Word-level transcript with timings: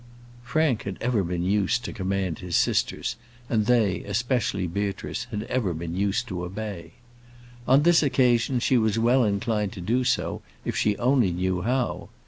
Frank 0.43 0.81
had 0.81 0.97
ever 0.99 1.23
been 1.23 1.43
used 1.43 1.85
to 1.85 1.93
command 1.93 2.39
his 2.39 2.55
sisters: 2.55 3.17
and 3.47 3.67
they, 3.67 4.01
especially 4.05 4.65
Beatrice, 4.65 5.25
had 5.29 5.43
ever 5.43 5.75
been 5.75 5.95
used 5.95 6.27
to 6.29 6.43
obey. 6.43 6.93
On 7.67 7.83
this 7.83 8.01
occasion, 8.01 8.59
she 8.59 8.79
was 8.79 8.97
well 8.97 9.23
inclined 9.23 9.73
to 9.73 9.79
do 9.81 10.03
so, 10.03 10.41
if 10.65 10.75
she 10.75 10.97
only 10.97 11.29
knew 11.31 11.61
how. 11.61 12.09